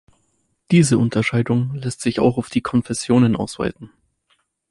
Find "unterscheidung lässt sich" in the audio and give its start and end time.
0.97-2.19